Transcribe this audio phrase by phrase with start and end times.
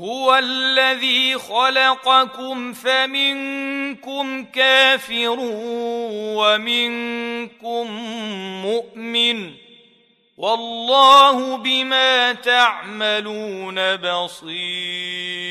[0.00, 5.36] هو الذي خلقكم فمنكم كافر
[6.40, 7.86] ومنكم
[8.62, 9.54] مؤمن
[10.36, 15.50] والله بما تعملون بصير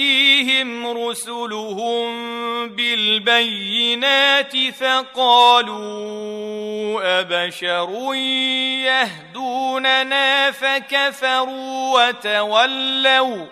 [0.00, 2.08] تاتيهم رسلهم
[2.68, 5.80] بالبينات فقالوا
[7.20, 8.14] أبشر
[8.84, 13.46] يهدوننا فكفروا وتولوا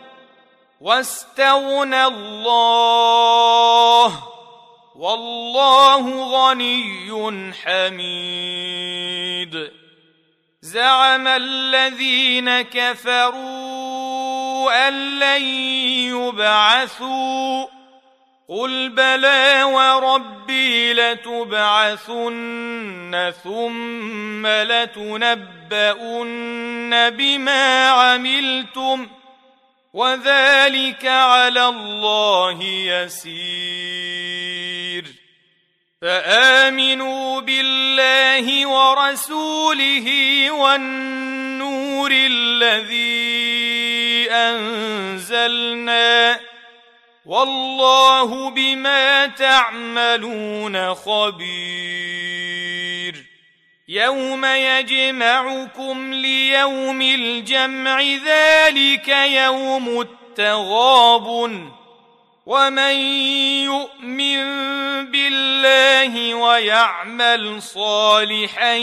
[0.80, 4.22] واستغنى الله
[4.96, 9.70] والله غني حميد
[10.62, 14.07] زعم الذين كفروا
[14.70, 15.42] أن لن
[16.16, 17.66] يبعثوا
[18.48, 22.52] قل بلى وربي لتبعثن
[23.44, 26.10] ثم لتنبؤن
[27.10, 29.08] بما عملتم
[29.92, 34.08] وذلك على الله يسير
[36.02, 40.06] فآمنوا بالله ورسوله
[40.50, 43.57] والنور الذي
[44.30, 45.88] أنزلنا
[47.26, 52.28] والله بما تعملون خبير.
[53.88, 61.72] يوم يجمعكم ليوم الجمع ذلك يوم التغابن.
[62.46, 62.94] ومن
[63.64, 64.38] يؤمن
[65.62, 68.74] بالله ويعمل صالحا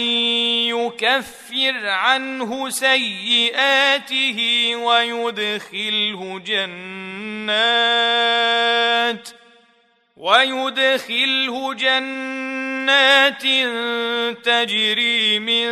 [0.70, 4.40] يكفر عنه سيئاته
[4.76, 7.56] ويدخله جنات
[10.18, 13.44] ويدخله جنات
[14.46, 15.68] تجري من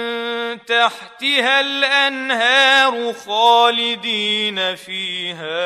[0.66, 5.64] تحتها الأنهار خالدين فيها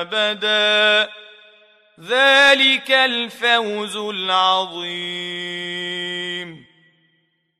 [0.00, 1.13] أبدا
[2.00, 5.24] ذلك الفوز العظيم.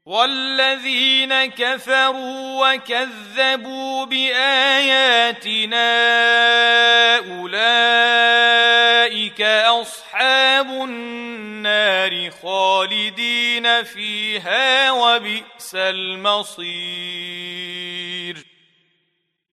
[0.07, 5.79] والذين كفروا وكذبوا بآياتنا
[7.17, 8.23] أولئك
[9.41, 17.15] أصحاب النار خالدين فيها وبئس المصير.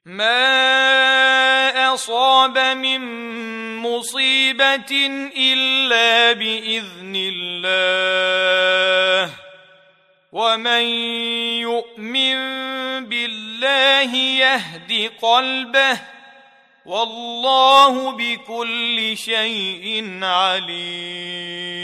[0.05, 3.30] ما أصاب من
[3.91, 4.91] مصيبه
[5.38, 9.34] الا باذن الله
[10.31, 10.81] ومن
[11.59, 12.35] يؤمن
[13.06, 16.00] بالله يهد قلبه
[16.85, 21.81] والله بكل شيء عليم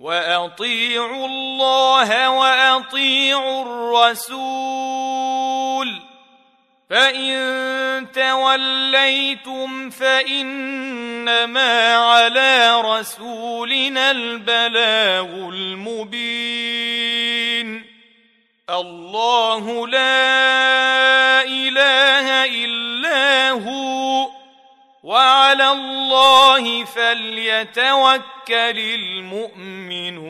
[0.00, 5.30] واطيعوا الله واطيعوا الرسول
[6.90, 17.30] فان توليتم فانما على رسولنا البلاغ المبين
[18.70, 24.30] الله لا اله الا هو
[25.02, 30.20] وعلى الله فليتوكل المؤمنون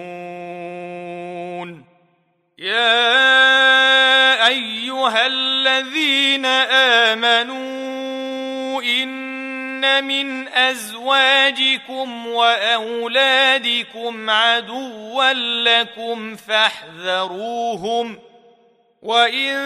[2.58, 5.26] يا ايها
[5.60, 6.46] الذين
[7.16, 15.32] آمنوا إن من أزواجكم وأولادكم عدوا
[15.64, 18.18] لكم فاحذروهم
[19.02, 19.56] وإن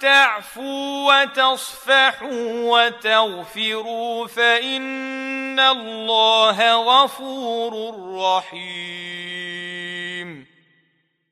[0.00, 9.66] تعفوا وتصفحوا وتغفروا فإن الله غفور رحيم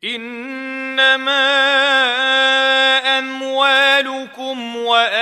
[0.05, 1.54] إنما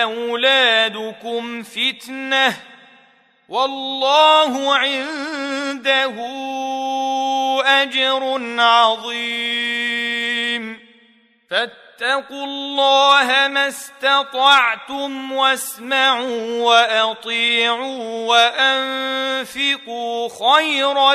[0.04, 2.56] واولادكم فتنة
[3.48, 6.14] والله عنده
[7.66, 10.78] أجر عظيم.
[11.50, 21.14] فاتقوا الله ما استطعتم واسمعوا وأطيعوا وأنفقوا خيرا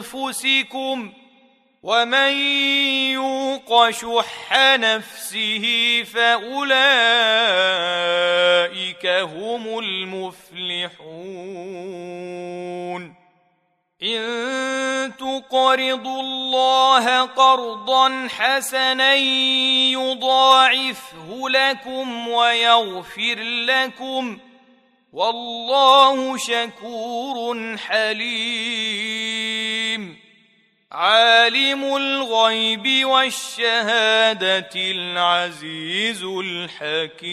[0.00, 1.12] لأنفسكم
[1.82, 2.32] ومن
[3.12, 5.64] يوق شح نفسه
[6.14, 6.66] فاولئك
[9.06, 11.48] هم المفلحون
[14.02, 19.14] ان تقرضوا الله قرضا حسنا
[19.94, 24.38] يضاعفه لكم ويغفر لكم
[25.12, 29.08] والله شكور حليم
[30.92, 37.28] عالم الغيب والشهادة العزيز الحكيم.